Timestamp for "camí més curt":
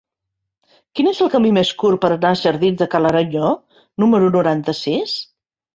1.33-2.01